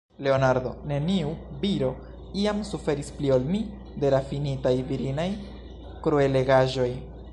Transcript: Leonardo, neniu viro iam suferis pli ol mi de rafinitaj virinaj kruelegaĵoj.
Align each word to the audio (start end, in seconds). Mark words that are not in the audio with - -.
Leonardo, 0.25 0.69
neniu 0.91 1.33
viro 1.65 1.89
iam 2.43 2.63
suferis 2.69 3.11
pli 3.19 3.31
ol 3.35 3.45
mi 3.51 3.61
de 4.05 4.11
rafinitaj 4.17 4.75
virinaj 4.93 5.29
kruelegaĵoj. 6.09 6.91